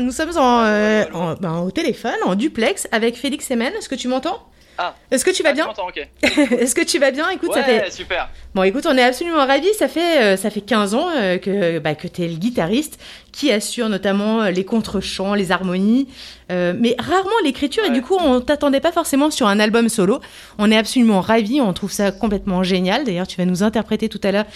nous 0.00 0.12
sommes 0.12 0.36
en, 0.36 0.64
euh, 0.64 1.04
en- 1.12 1.34
ben, 1.34 1.58
au 1.60 1.70
téléphone, 1.70 2.12
en 2.24 2.34
duplex, 2.34 2.88
avec 2.92 3.16
Félix 3.16 3.46
Semen. 3.46 3.72
Est-ce 3.78 3.88
que 3.88 3.94
tu 3.94 4.08
m'entends 4.08 4.38
Ah. 4.76 4.94
Est-ce 5.12 5.24
que 5.24 5.30
tu 5.30 5.42
vas 5.44 5.50
Ah, 5.50 5.52
bien 5.52 5.66
m'entends, 5.66 5.86
ok. 5.88 6.04
Est-ce 6.22 6.74
que 6.74 6.82
tu 6.84 6.98
vas 6.98 7.12
bien 7.12 7.30
Écoute, 7.30 7.50
ouais, 7.50 7.60
ça 7.60 7.62
fait. 7.62 7.90
super. 7.92 8.28
Bon, 8.56 8.64
écoute, 8.64 8.86
on 8.88 8.96
est 8.96 9.02
absolument 9.04 9.46
ravis. 9.46 9.72
Ça 9.78 9.86
fait, 9.86 10.22
euh, 10.22 10.36
ça 10.36 10.50
fait 10.50 10.62
15 10.62 10.94
ans 10.94 11.08
euh, 11.16 11.38
que, 11.38 11.78
bah, 11.78 11.94
que 11.94 12.08
tu 12.08 12.24
es 12.24 12.28
le 12.28 12.34
guitariste 12.34 12.98
qui 13.30 13.52
assure 13.52 13.88
notamment 13.88 14.42
les 14.44 14.64
contre-chants, 14.64 15.34
les 15.34 15.52
harmonies, 15.52 16.08
euh, 16.50 16.72
mais 16.76 16.96
rarement 16.98 17.30
l'écriture. 17.44 17.84
Et 17.84 17.90
du 17.90 18.02
coup, 18.02 18.16
on 18.18 18.40
t'attendait 18.40 18.80
pas 18.80 18.90
forcément 18.92 19.30
sur 19.30 19.46
un 19.46 19.60
album 19.60 19.88
solo. 19.88 20.20
On 20.58 20.70
est 20.72 20.76
absolument 20.76 21.20
ravis. 21.20 21.60
On 21.60 21.72
trouve 21.72 21.92
ça 21.92 22.10
complètement 22.10 22.64
génial. 22.64 23.04
D'ailleurs, 23.04 23.28
tu 23.28 23.36
vas 23.36 23.44
nous 23.44 23.62
interpréter 23.62 24.08
tout 24.08 24.20
à 24.24 24.32
l'heure 24.32 24.46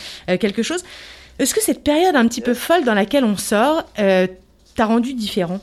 quelque 0.41 0.63
chose. 0.65 0.83
Est-ce 1.39 1.55
que 1.55 1.63
cette 1.63 1.85
période 1.85 2.17
un 2.17 2.27
petit 2.27 2.41
peu 2.41 2.55
folle 2.55 2.83
dans 2.85 2.95
laquelle 2.95 3.23
on 3.23 3.37
sort 3.37 3.85
t'a 4.79 4.87
rendu 4.87 5.13
différent 5.13 5.61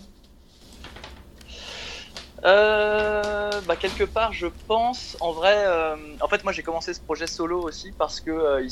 Euh, 2.44 3.50
bah, 3.68 3.76
quelque 3.76 4.04
part, 4.04 4.32
je 4.34 4.48
pense, 4.68 5.18
en 5.20 5.32
vrai, 5.32 5.64
euh, 5.66 5.96
en 6.22 6.28
fait, 6.28 6.44
moi 6.44 6.54
j'ai 6.54 6.62
commencé 6.62 6.94
ce 6.94 7.00
projet 7.00 7.26
solo 7.26 7.60
aussi 7.60 7.92
parce 7.98 8.20
que 8.22 8.30
euh, 8.30 8.68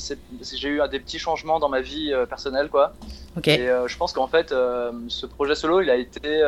j'ai 0.54 0.70
eu 0.70 0.80
des 0.92 1.00
petits 1.00 1.18
changements 1.18 1.60
dans 1.60 1.70
ma 1.70 1.82
vie 1.82 2.14
personnelle, 2.30 2.70
quoi. 2.70 2.94
Ok. 3.36 3.48
Et 3.48 3.66
je 3.88 3.98
pense 3.98 4.14
qu'en 4.14 4.28
fait, 4.28 4.50
ce 4.50 5.26
projet 5.26 5.56
solo, 5.56 5.82
il 5.82 5.90
a 5.90 5.96
été, 5.96 6.44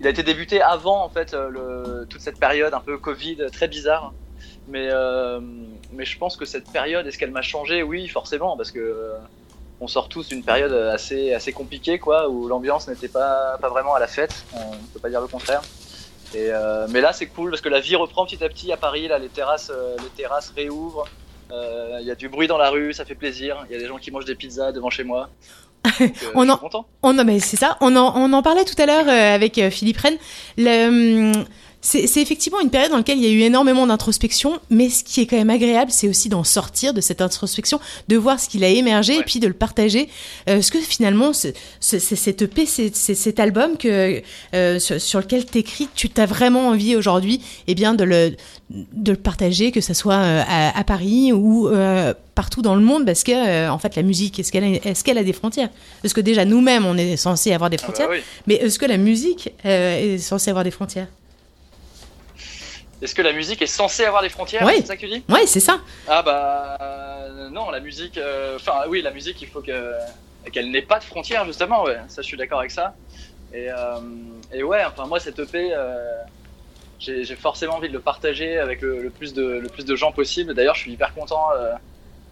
il 0.00 0.06
a 0.06 0.10
été 0.10 0.22
débuté 0.22 0.62
avant 0.62 1.04
en 1.04 1.10
fait 1.10 1.34
le, 1.34 2.06
toute 2.08 2.22
cette 2.22 2.38
période 2.38 2.72
un 2.72 2.80
peu 2.80 2.96
Covid, 2.96 3.38
très 3.52 3.68
bizarre. 3.68 4.14
Mais, 4.68 4.88
mais 5.92 6.06
je 6.06 6.16
pense 6.16 6.36
que 6.36 6.46
cette 6.46 6.70
période, 6.70 7.06
est-ce 7.06 7.18
qu'elle 7.18 7.32
m'a 7.32 7.42
changé? 7.42 7.82
Oui, 7.82 8.08
forcément, 8.08 8.56
parce 8.56 8.70
que 8.70 9.12
on 9.80 9.88
sort 9.88 10.08
tous 10.08 10.28
d'une 10.28 10.42
période 10.42 10.72
assez, 10.72 11.32
assez 11.32 11.52
compliquée, 11.52 11.98
quoi, 11.98 12.28
où 12.28 12.48
l'ambiance 12.48 12.86
n'était 12.88 13.08
pas, 13.08 13.56
pas 13.58 13.68
vraiment 13.68 13.94
à 13.94 14.00
la 14.00 14.06
fête. 14.06 14.44
On 14.52 14.72
ne 14.72 14.86
peut 14.92 15.00
pas 15.00 15.08
dire 15.08 15.20
le 15.20 15.26
contraire. 15.26 15.62
Et, 16.34 16.48
euh, 16.50 16.86
mais 16.90 17.00
là, 17.00 17.12
c'est 17.12 17.26
cool 17.26 17.50
parce 17.50 17.62
que 17.62 17.68
la 17.68 17.80
vie 17.80 17.96
reprend 17.96 18.24
petit 18.24 18.42
à 18.44 18.48
petit 18.48 18.70
à 18.72 18.76
Paris. 18.76 19.08
Là, 19.08 19.18
les 19.18 19.28
terrasses, 19.28 19.72
euh, 19.74 19.96
les 19.98 20.08
terrasses 20.10 20.52
réouvrent. 20.54 21.04
Euh, 21.50 21.98
Il 22.00 22.06
y 22.06 22.10
a 22.10 22.14
du 22.14 22.28
bruit 22.28 22.46
dans 22.46 22.58
la 22.58 22.70
rue, 22.70 22.92
ça 22.92 23.04
fait 23.04 23.14
plaisir. 23.14 23.64
Il 23.68 23.72
y 23.72 23.76
a 23.76 23.78
des 23.78 23.88
gens 23.88 23.96
qui 23.96 24.10
mangent 24.10 24.26
des 24.26 24.36
pizzas 24.36 24.70
devant 24.70 24.90
chez 24.90 25.02
moi. 25.02 25.28
Donc, 25.98 26.00
euh, 26.00 26.30
On 26.34 26.48
en-. 26.48 26.86
On, 27.02 27.24
mais 27.24 27.40
c'est 27.40 27.56
ça. 27.56 27.76
On 27.80 27.96
en, 27.96 28.14
on 28.16 28.32
en 28.32 28.42
parlait 28.42 28.64
tout 28.64 28.80
à 28.80 28.86
l'heure 28.86 29.08
avec 29.08 29.60
Philippe 29.70 29.96
Rennes. 29.96 30.18
Le, 30.56 31.32
hum, 31.38 31.44
c'est 31.82 32.04
effectivement 32.20 32.60
une 32.60 32.68
période 32.70 32.90
dans 32.90 32.98
laquelle 32.98 33.16
il 33.18 33.24
y 33.24 33.26
a 33.26 33.30
eu 33.30 33.40
énormément 33.40 33.86
d'introspection, 33.86 34.58
mais 34.68 34.90
ce 34.90 35.02
qui 35.02 35.20
est 35.22 35.26
quand 35.26 35.36
même 35.38 35.48
agréable, 35.50 35.90
c'est 35.90 36.08
aussi 36.08 36.28
d'en 36.28 36.44
sortir 36.44 36.92
de 36.92 37.00
cette 37.00 37.20
introspection, 37.22 37.80
de 38.08 38.16
voir 38.16 38.38
ce 38.38 38.48
qu'il 38.50 38.62
a 38.64 38.68
émergé 38.68 39.16
et 39.16 39.22
puis 39.22 39.40
de 39.40 39.46
le 39.46 39.54
partager. 39.54 40.08
Euh, 40.48 40.56
Parce 40.56 40.70
que 40.70 40.78
finalement, 40.78 41.32
c'est 41.32 41.54
cette 41.80 42.42
EP, 42.42 42.66
c'est 42.66 42.92
cet 42.94 43.40
album 43.40 43.78
que, 43.78 44.20
euh, 44.54 44.78
sur, 44.78 45.00
sur 45.00 45.20
lequel 45.20 45.46
t'écris, 45.46 45.88
tu 45.94 46.10
t'as 46.10 46.26
vraiment 46.26 46.68
envie 46.68 46.96
aujourd'hui 46.96 47.40
eh 47.66 47.74
bien, 47.74 47.94
de, 47.94 48.04
le, 48.04 48.36
de 48.70 49.12
le 49.12 49.18
partager, 49.18 49.72
que 49.72 49.80
ce 49.80 49.94
soit 49.94 50.14
euh, 50.14 50.42
à, 50.46 50.78
à 50.78 50.84
Paris 50.84 51.32
ou 51.32 51.66
euh, 51.68 52.12
partout 52.34 52.60
dans 52.62 52.74
le 52.74 52.82
monde, 52.82 53.06
parce 53.06 53.22
que 53.24 53.68
en 53.70 53.78
fait, 53.78 53.96
la 53.96 54.02
musique, 54.02 54.38
est-ce 54.38 54.52
qu'elle 54.52 54.64
a, 54.64 54.68
est 54.68 55.02
qu'elle 55.02 55.18
a 55.18 55.24
des 55.24 55.32
frontières? 55.32 55.70
Parce 56.02 56.12
que 56.14 56.20
déjà, 56.20 56.44
nous-mêmes, 56.44 56.84
on 56.84 56.96
est 56.98 57.16
censé 57.16 57.52
avoir 57.52 57.70
des 57.70 57.76
Ah 57.78 57.86
bah 57.86 57.92
frontières. 57.94 58.08
oui. 58.10 58.18
Mais 58.46 58.54
est-ce 58.56 58.78
que 58.78 58.86
la 58.86 58.98
musique 58.98 59.50
est 59.64 60.18
censée 60.18 60.50
avoir 60.50 60.64
des 60.64 60.70
frontières? 60.70 61.08
Est-ce 63.02 63.14
que 63.14 63.22
la 63.22 63.32
musique 63.32 63.62
est 63.62 63.66
censée 63.66 64.04
avoir 64.04 64.22
des 64.22 64.28
frontières 64.28 64.62
Ouais. 64.64 64.76
C'est 64.80 64.86
ça 64.86 64.96
que 64.96 65.00
tu 65.00 65.08
dis? 65.08 65.22
Ouais, 65.28 65.46
c'est 65.46 65.60
ça. 65.60 65.80
Ah 66.08 66.22
bah 66.22 66.76
euh, 66.80 67.48
non, 67.50 67.70
la 67.70 67.80
musique. 67.80 68.18
euh, 68.18 68.56
Enfin 68.56 68.82
oui, 68.88 69.00
la 69.02 69.10
musique, 69.10 69.40
il 69.42 69.48
faut 69.48 69.60
que 69.62 69.92
qu'elle 70.52 70.70
n'ait 70.70 70.82
pas 70.82 70.98
de 70.98 71.04
frontières 71.04 71.44
justement. 71.46 71.82
Ouais, 71.84 71.96
ça, 72.08 72.22
je 72.22 72.26
suis 72.26 72.36
d'accord 72.36 72.58
avec 72.60 72.70
ça. 72.70 72.94
Et, 73.54 73.68
euh, 73.70 73.98
et 74.52 74.62
ouais, 74.62 74.82
enfin 74.86 75.06
moi, 75.06 75.18
cette 75.20 75.38
EP, 75.38 75.72
j'ai 76.98 77.36
forcément 77.36 77.76
envie 77.76 77.88
de 77.88 77.94
le 77.94 78.00
partager 78.00 78.58
avec 78.58 78.82
le, 78.82 79.00
le 79.02 79.10
plus 79.10 79.32
de 79.32 79.42
le 79.44 79.68
plus 79.68 79.84
de 79.86 79.96
gens 79.96 80.12
possible. 80.12 80.52
D'ailleurs, 80.54 80.74
je 80.74 80.80
suis 80.80 80.92
hyper 80.92 81.14
content 81.14 81.46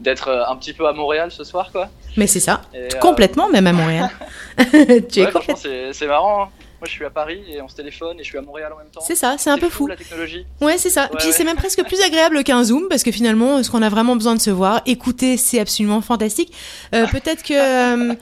d'être 0.01 0.29
un 0.31 0.55
petit 0.57 0.73
peu 0.75 0.87
à 0.87 0.93
Montréal 0.93 1.31
ce 1.33 1.43
soir, 1.45 1.73
quoi. 1.73 1.89
Mais 2.17 2.27
c'est 2.27 2.41
ça. 2.41 2.63
Et, 2.75 2.89
Complètement, 3.01 3.49
même 3.49 3.67
à 3.67 3.73
Montréal. 3.73 4.11
tu 4.59 4.65
es 4.65 4.77
ouais, 4.77 5.07
complètement. 5.09 5.31
franchement, 5.31 5.57
c'est 5.57 5.93
c'est 5.93 6.07
marrant. 6.07 6.43
hein. 6.45 6.49
Moi, 6.81 6.87
je 6.87 6.91
suis 6.93 7.05
à 7.05 7.11
Paris 7.11 7.43
et 7.49 7.61
on 7.61 7.69
se 7.69 7.75
téléphone 7.75 8.21
et 8.21 8.23
je 8.23 8.29
suis 8.29 8.39
à 8.39 8.41
Montréal 8.41 8.73
en 8.73 8.79
même 8.79 8.87
temps. 8.89 9.01
C'est 9.05 9.17
ça, 9.17 9.35
c'est 9.39 9.51
un 9.51 9.59
peu 9.59 9.69
fou. 9.69 9.89
la 9.89 9.97
technologie. 9.97 10.47
Ouais, 10.61 10.79
c'est 10.79 10.91
ça. 10.91 11.05
Ouais, 11.11 11.17
Puis 11.19 11.27
ouais. 11.29 11.33
c'est 11.33 11.43
même 11.45 11.57
presque 11.57 11.83
plus 11.87 12.01
agréable 12.03 12.45
qu'un 12.45 12.63
Zoom 12.63 12.87
parce 12.89 13.03
que 13.03 13.11
finalement, 13.11 13.63
ce 13.63 13.71
qu'on 13.71 13.83
a 13.83 13.89
vraiment 13.89 14.15
besoin 14.15 14.37
de 14.37 14.41
se 14.41 14.51
voir, 14.51 14.81
écouter, 14.87 15.37
c'est 15.37 15.59
absolument 15.59 16.01
fantastique. 16.01 16.53
Euh, 16.95 17.07
peut-être 17.09 17.43
que. 17.43 17.55
euh, 18.13 18.15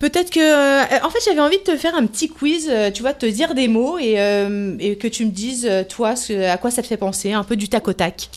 Peut-être 0.00 0.30
que, 0.32 0.40
euh, 0.40 0.98
en 1.04 1.10
fait, 1.10 1.20
j'avais 1.24 1.38
envie 1.38 1.58
de 1.58 1.62
te 1.62 1.76
faire 1.76 1.94
un 1.94 2.06
petit 2.06 2.28
quiz, 2.28 2.68
tu 2.92 3.02
vois, 3.02 3.12
de 3.12 3.18
te 3.18 3.26
dire 3.26 3.54
des 3.54 3.68
mots 3.68 3.98
et, 4.00 4.20
euh, 4.20 4.74
et 4.80 4.98
que 4.98 5.06
tu 5.06 5.24
me 5.24 5.30
dises, 5.30 5.70
toi, 5.88 6.16
ce- 6.16 6.32
à 6.50 6.56
quoi 6.56 6.72
ça 6.72 6.82
te 6.82 6.88
fait 6.88 6.96
penser, 6.96 7.32
un 7.32 7.44
peu 7.44 7.54
du 7.54 7.68
tac 7.68 7.86
au 7.86 7.92
tac. 7.92 8.28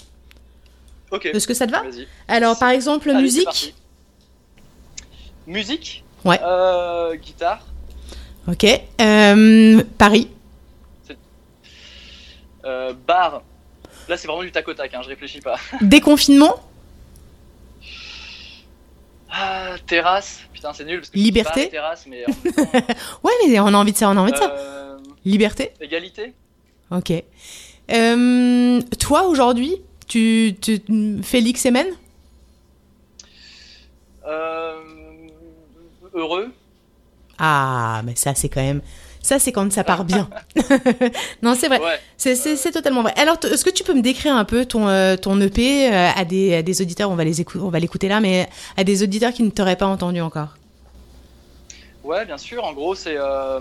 Ok. 1.09 1.25
Est-ce 1.25 1.47
que 1.47 1.55
ça 1.55 1.65
te 1.65 1.71
va. 1.71 1.81
Alors, 2.27 2.59
par 2.59 2.69
exemple, 2.69 3.09
Allez, 3.09 3.19
musique. 3.23 3.73
Musique. 5.47 6.03
Ouais. 6.23 6.39
Guitare. 7.17 7.65
Ok. 8.47 8.63
Euh, 9.01 9.83
Paris. 9.97 10.29
Euh, 12.63 12.93
bar. 13.07 13.41
Là, 14.07 14.17
c'est 14.17 14.27
vraiment 14.27 14.43
du 14.43 14.51
tac 14.51 14.67
au 14.67 14.73
tac, 14.73 14.93
hein, 14.93 15.01
je 15.03 15.09
réfléchis 15.09 15.39
pas. 15.39 15.55
Déconfinement. 15.81 16.55
Ah, 19.29 19.75
terrasse. 19.87 20.41
Putain, 20.53 20.73
c'est 20.73 20.85
nul 20.85 20.99
parce 20.99 21.09
que 21.09 21.17
Liberté. 21.17 21.59
bar 21.61 21.65
et 21.65 21.69
terrasse, 21.69 22.05
mais 22.07 22.23
en 22.25 22.31
même 22.43 22.53
temps, 22.53 22.93
Ouais, 23.23 23.31
mais 23.47 23.59
on 23.59 23.67
a 23.67 23.73
envie 23.73 23.91
de 23.91 23.97
ça, 23.97 24.09
on 24.09 24.17
a 24.17 24.19
envie 24.21 24.31
de 24.31 24.37
ça. 24.37 24.51
euh, 24.51 24.97
Liberté. 25.25 25.71
égalité. 25.81 26.33
Ok. 26.91 27.11
Toi, 28.99 29.23
aujourd'hui, 29.27 29.81
tu, 30.07 30.55
tu. 30.61 30.81
Félix 31.23 31.65
Emen 31.65 31.87
heureux. 36.15 36.51
Ah, 37.37 38.01
mais 38.05 38.15
ça, 38.15 38.33
c'est 38.35 38.49
quand 38.49 38.61
même. 38.61 38.81
Ça, 39.25 39.39
c'est 39.39 39.51
quand 39.51 39.71
ça 39.73 39.83
part 39.83 40.03
bien. 40.03 40.29
non, 41.41 41.55
c'est 41.55 41.67
vrai. 41.67 41.79
Ouais. 41.79 41.99
C'est, 42.15 42.71
totalement 42.71 43.01
vrai. 43.01 43.13
Alors, 43.17 43.37
est-ce 43.43 43.65
que 43.65 43.71
tu 43.71 43.83
peux 43.83 43.95
me 43.95 44.03
décrire 44.03 44.35
un 44.35 44.45
peu 44.45 44.65
ton, 44.65 44.87
euh, 44.87 45.17
ton 45.17 45.41
EP 45.41 45.91
euh, 45.91 46.09
à, 46.15 46.23
des, 46.25 46.53
à 46.53 46.61
des 46.61 46.79
auditeurs? 46.83 47.09
On 47.09 47.15
va, 47.15 47.23
les 47.23 47.41
écou- 47.41 47.59
on 47.59 47.69
va 47.69 47.79
l'écouter 47.79 48.07
là, 48.07 48.19
mais 48.19 48.47
à 48.77 48.83
des 48.83 49.01
auditeurs 49.01 49.33
qui 49.33 49.41
ne 49.41 49.49
t'auraient 49.49 49.77
pas 49.77 49.87
entendu 49.87 50.21
encore 50.21 50.49
Ouais, 52.03 52.23
bien 52.27 52.37
sûr. 52.37 52.63
En 52.63 52.73
gros, 52.73 52.93
c'est, 52.93 53.17
euh, 53.17 53.59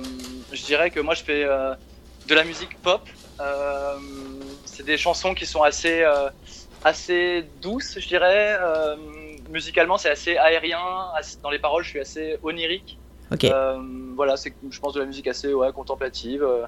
je 0.53 0.63
dirais 0.65 0.91
que 0.91 1.01
moi, 1.01 1.15
je 1.15 1.23
fais 1.23 1.45
de 1.45 2.35
la 2.35 2.45
musique 2.45 2.77
pop. 2.83 3.09
C'est 4.67 4.85
des 4.85 4.99
chansons 4.99 5.33
qui 5.33 5.47
sont 5.47 5.63
assez, 5.63 6.05
assez 6.85 7.43
douces, 7.63 7.99
je 7.99 8.07
dirais. 8.07 8.59
Musicalement, 9.49 9.97
c'est 9.97 10.11
assez 10.11 10.37
aérien. 10.37 10.79
dans 11.43 11.49
les 11.49 11.59
paroles, 11.59 11.85
je 11.85 11.89
suis 11.89 12.01
assez 12.01 12.37
onirique. 12.43 12.99
Ok. 13.35 13.45
Euh, 13.45 13.77
voilà, 14.17 14.37
c'est, 14.37 14.55
je 14.71 14.79
pense, 14.81 14.95
de 14.95 15.01
la 15.01 15.07
musique 15.07 15.27
assez 15.27 15.53
ouais, 15.53 15.73
contemplative, 15.73 16.43
euh, 16.43 16.63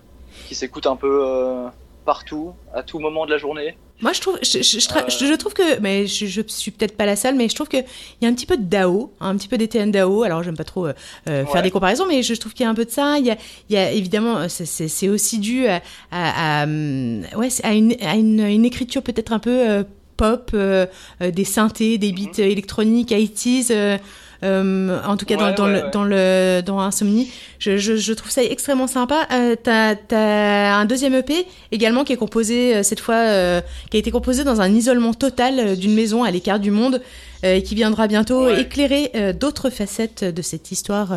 qui 0.48 0.54
s'écoute 0.54 0.86
un 0.86 0.96
peu 0.96 1.20
euh, 1.24 1.66
partout, 2.04 2.52
à 2.74 2.82
tout 2.82 2.98
moment 2.98 3.24
de 3.26 3.30
la 3.30 3.38
journée. 3.38 3.76
Moi, 4.02 4.12
je 4.12 4.20
trouve, 4.20 4.38
je, 4.42 4.60
je- 4.60 4.78
je 5.26 5.34
trouve 5.36 5.54
que, 5.54 5.80
mais 5.80 6.06
je, 6.06 6.42
suis 6.48 6.70
peut-être 6.70 6.98
pas 6.98 7.06
la 7.06 7.16
seule, 7.16 7.34
mais 7.34 7.48
je 7.48 7.54
trouve 7.54 7.68
que 7.68 7.78
il 7.78 8.24
y 8.24 8.26
a 8.26 8.28
un 8.28 8.34
petit 8.34 8.44
peu 8.44 8.58
de 8.58 8.62
Dao, 8.64 9.10
un 9.20 9.34
petit 9.38 9.48
peu 9.48 9.56
d'ETN 9.56 9.90
Dao. 9.90 10.22
Alors, 10.22 10.42
j'aime 10.42 10.56
pas 10.56 10.64
trop 10.64 10.86
euh, 10.88 10.92
faire 11.24 11.50
Ouais. 11.54 11.62
des 11.62 11.70
comparaisons, 11.70 12.04
mais 12.06 12.22
je 12.22 12.34
trouve 12.34 12.52
qu'il 12.52 12.64
y 12.64 12.66
a 12.66 12.70
un 12.70 12.74
peu 12.74 12.84
de 12.84 12.90
ça. 12.90 13.16
Il 13.18 13.24
y 13.24 13.30
a, 13.30 13.38
il 13.70 13.74
y 13.74 13.78
a 13.78 13.90
évidemment, 13.92 14.48
c'est- 14.50 15.08
aussi 15.08 15.38
dû 15.38 15.66
à, 15.66 15.80
à, 16.10 16.64
à, 16.64 16.66
ouais, 16.66 17.48
à 17.62 17.72
une, 17.72 17.94
à 18.02 18.16
une, 18.16 18.40
une 18.40 18.64
écriture 18.66 19.02
peut-être 19.02 19.32
un 19.32 19.38
peu 19.38 19.66
euh, 19.66 19.82
pop, 20.18 20.50
euh, 20.52 20.86
des 21.20 21.44
synthés, 21.44 21.96
des 21.96 22.12
beats 22.12 22.38
euh, 22.40 22.44
électroniques, 22.50 23.12
80s. 23.12 23.98
Euh, 24.42 24.98
en 25.06 25.16
tout 25.16 25.24
cas 25.26 25.36
dans, 25.36 25.46
Ouais, 25.46 25.54
dans 25.54 25.64
ouais, 25.66 25.72
le, 25.72 25.82
ouais. 25.84 25.90
dans 25.92 26.04
le 26.04 26.60
dans 26.64 26.80
Insomnie, 26.80 27.30
je, 27.58 27.76
je, 27.78 27.96
je 27.96 28.12
trouve 28.12 28.30
ça 28.30 28.42
extrêmement 28.42 28.86
sympa. 28.86 29.26
Euh, 29.32 29.56
t'as 29.62 29.94
t'as 29.94 30.74
un 30.76 30.84
deuxième 30.84 31.14
EP 31.14 31.46
également 31.72 32.04
qui 32.04 32.12
est 32.12 32.16
composé 32.16 32.76
euh, 32.76 32.82
cette 32.82 33.00
fois 33.00 33.14
euh, 33.16 33.60
qui 33.90 33.96
a 33.96 34.00
été 34.00 34.10
composé 34.10 34.44
dans 34.44 34.60
un 34.60 34.72
isolement 34.72 35.14
total 35.14 35.76
d'une 35.76 35.94
maison 35.94 36.24
à 36.24 36.30
l'écart 36.30 36.60
du 36.60 36.70
monde 36.70 37.00
et 37.42 37.62
qui 37.62 37.74
viendra 37.74 38.06
bientôt 38.08 38.48
éclairer 38.48 39.12
d'autres 39.34 39.68
facettes 39.70 40.24
de 40.24 40.42
cette 40.42 40.72
histoire 40.72 41.10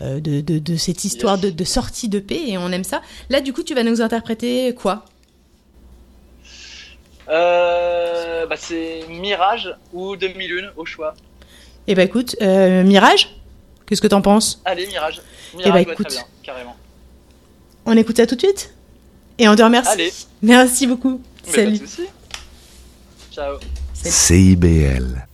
de, 0.00 0.18
de, 0.18 0.58
de 0.58 0.76
cette 0.76 1.04
histoire 1.04 1.36
Yes. 1.36 1.44
de, 1.46 1.50
de 1.50 1.64
sortie 1.64 2.08
d'EP 2.08 2.32
et 2.50 2.56
on 2.56 2.70
aime 2.70 2.84
ça. 2.84 3.02
Là 3.30 3.40
du 3.40 3.52
coup 3.52 3.62
tu 3.64 3.74
vas 3.74 3.82
nous 3.82 4.00
interpréter 4.00 4.72
quoi? 4.74 5.04
Euh, 7.28 8.46
bah, 8.46 8.56
c'est 8.56 9.02
Mirage 9.08 9.74
ou 9.92 10.16
Demi-Lune, 10.16 10.70
au 10.76 10.84
choix. 10.84 11.14
Eh 11.86 11.94
ben 11.94 12.06
écoute, 12.06 12.36
euh, 12.40 12.84
Mirage, 12.84 13.36
qu'est-ce 13.86 14.00
que 14.02 14.06
t'en 14.06 14.22
penses? 14.22 14.60
Allez, 14.64 14.86
Mirage. 14.86 15.20
Eh 15.54 15.56
Mirage, 15.56 15.72
bah, 15.72 15.76
ouais, 15.76 15.82
écoute. 15.94 16.06
très 16.08 16.16
bien, 16.16 16.26
carrément. 16.42 16.76
On 17.86 17.96
écoute 17.96 18.16
ça 18.16 18.26
tout 18.26 18.36
de 18.36 18.40
suite? 18.40 18.74
Et 19.38 19.48
on 19.48 19.56
te 19.56 19.62
remercie. 19.62 19.90
Allez. 19.90 20.12
Merci 20.42 20.86
beaucoup. 20.86 21.20
Mais 21.46 21.52
Salut. 21.52 21.78
Pas 21.78 21.84
de 21.84 21.88
soucis. 21.88 22.08
Ciao. 23.32 23.56
CIBL. 23.94 25.26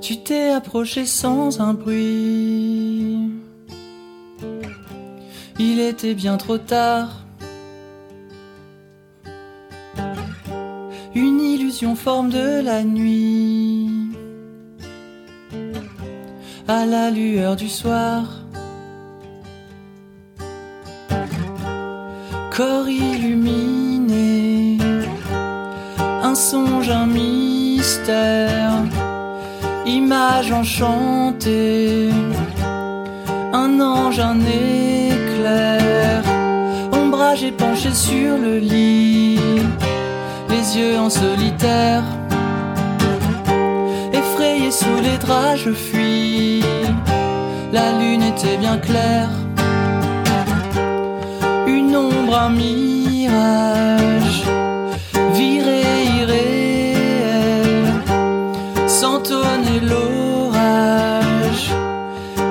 Tu 0.00 0.18
t'es 0.18 0.50
approché 0.50 1.06
sans 1.06 1.60
un 1.60 1.74
bruit. 1.74 3.30
il 5.58 5.80
était 5.80 6.14
bien 6.14 6.36
trop 6.36 6.58
tard. 6.58 7.20
Une 11.14 11.40
illusion 11.40 11.94
forme 11.94 12.30
de 12.30 12.60
la 12.60 12.82
nuit. 12.82 13.93
À 16.66 16.86
la 16.86 17.10
lueur 17.10 17.56
du 17.56 17.68
soir. 17.68 18.22
Corps 22.50 22.88
illuminé. 22.88 24.78
Un 26.22 26.34
songe, 26.34 26.88
un 26.88 27.06
mystère. 27.06 28.72
Image 29.84 30.52
enchantée. 30.52 32.08
Un 33.52 33.78
ange, 33.80 34.20
un 34.20 34.38
éclair. 34.40 36.22
Ombrage 36.92 37.44
et 37.44 37.52
penché 37.52 37.92
sur 37.92 38.38
le 38.38 38.58
lit 38.58 39.38
les 40.48 40.78
yeux 40.78 40.98
en 40.98 41.10
solitaire. 41.10 42.04
Sous 44.80 45.00
les 45.04 45.18
draps, 45.18 45.60
je 45.64 45.70
fuis. 45.70 46.64
La 47.72 47.92
lune 47.92 48.24
était 48.24 48.56
bien 48.56 48.76
claire. 48.76 49.28
Une 51.68 51.96
ombre, 51.96 52.36
un 52.36 52.50
mirage. 52.50 54.42
Viré, 55.32 55.82
irréel. 56.18 57.84
Sans 58.88 59.20
tonner 59.20 59.78
l'orage. 59.80 61.70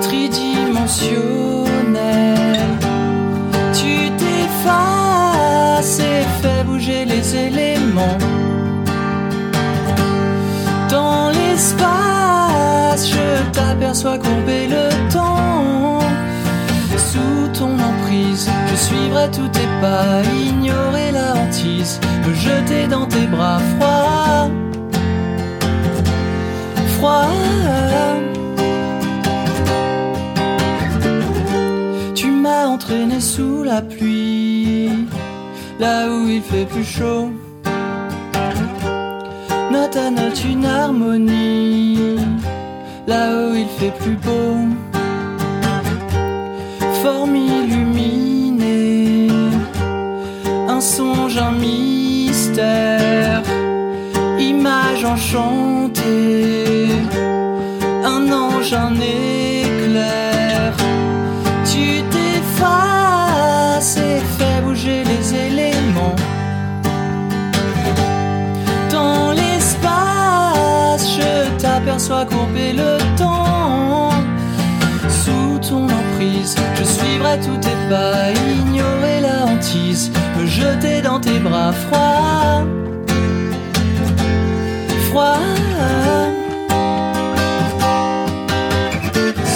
Tridimensionnel. 0.00 2.58
Tu 3.78 4.10
t'effaces 4.20 6.00
et 6.00 6.24
fais 6.40 6.64
bouger 6.64 7.04
les 7.04 7.36
éléments. 7.36 8.16
Suivrai 19.14 19.30
tous 19.30 19.48
tes 19.48 19.66
pas, 19.80 20.22
ignorer 20.48 21.12
la 21.12 21.34
hantise, 21.34 22.00
me 22.26 22.34
jeter 22.34 22.86
dans 22.88 23.06
tes 23.06 23.26
bras 23.26 23.60
froids. 23.76 24.50
Froids. 26.96 27.28
Tu 32.14 32.30
m'as 32.30 32.66
entraîné 32.66 33.20
sous 33.20 33.62
la 33.62 33.82
pluie, 33.82 34.90
là 35.78 36.08
où 36.08 36.28
il 36.28 36.42
fait 36.42 36.66
plus 36.66 36.84
chaud. 36.84 37.30
Note 39.70 39.96
à 39.96 40.10
note 40.10 40.44
une 40.44 40.64
harmonie, 40.64 42.16
là 43.06 43.30
où 43.32 43.54
il 43.54 43.68
fait 43.78 43.94
plus 44.00 44.16
beau. 44.16 44.56
Forme 47.02 47.36
illuminée, 47.36 48.23
enchantée, 55.34 56.88
un 58.04 58.30
ange, 58.32 58.72
un 58.72 58.94
éclair. 58.94 60.72
Tu 61.64 62.02
t'effaces 62.10 63.96
et 63.96 64.20
fais 64.38 64.60
bouger 64.62 65.02
les 65.04 65.34
éléments. 65.34 66.16
Dans 68.90 69.32
l'espace, 69.32 71.16
je 71.18 71.50
t'aperçois 71.60 72.24
couper 72.26 72.72
le 72.72 72.98
temps. 73.16 74.10
Sous 75.08 75.58
ton 75.68 75.84
emprise, 75.84 76.54
je 76.76 76.84
suivrai 76.84 77.38
tous 77.40 77.56
tes 77.58 77.88
pas, 77.88 78.30
ignorer 78.30 79.20
la 79.20 79.46
hantise, 79.46 80.12
me 80.38 80.46
jeter 80.46 81.02
dans 81.02 81.18
tes 81.18 81.38
bras 81.38 81.72
froids. 81.72 82.64
Froids. 85.14 85.38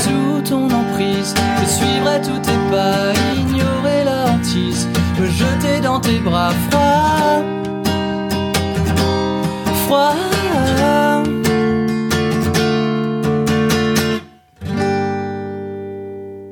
Sous 0.03 0.41
ton 0.49 0.71
emprise, 0.71 1.35
je 1.61 1.67
suivrai 1.67 2.21
tous 2.23 2.39
tes 2.39 2.53
pas, 2.71 3.13
ignorer 3.37 4.05
la 4.05 4.27
hantise, 4.31 4.87
me 5.19 5.27
jeter 5.27 5.81
dans 5.81 5.99
tes 5.99 6.21
bras 6.21 6.53
froids. 6.71 7.43
Froids. 9.87 10.38